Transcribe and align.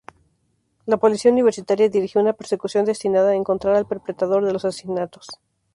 La 0.87 0.97
policía 0.97 1.29
universitaria 1.29 1.87
dirigió 1.87 2.19
una 2.21 2.33
persecución 2.33 2.85
destinada 2.85 3.29
a 3.29 3.35
encontrar 3.35 3.75
al 3.75 3.85
perpetrador 3.85 4.43
de 4.43 4.51
los 4.51 4.65
asesinatos. 4.65 5.27